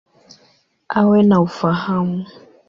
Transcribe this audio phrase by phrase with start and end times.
[0.97, 2.21] Awe na ufahamu.